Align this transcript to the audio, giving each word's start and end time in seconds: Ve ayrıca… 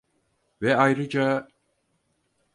Ve 0.61 0.75
ayrıca… 0.77 1.47